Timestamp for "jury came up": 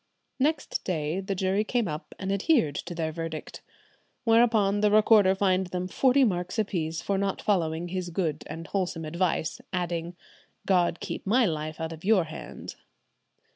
1.35-2.15